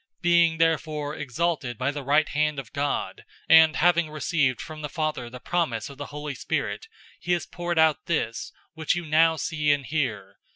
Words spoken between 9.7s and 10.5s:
and hear.